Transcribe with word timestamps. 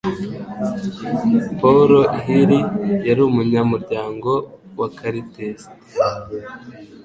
Paul 1.59 1.91
Hill 2.23 2.51
yari 3.07 3.21
umunyamuryango 3.29 4.31
wa 4.79 4.87
quartet 4.97 5.59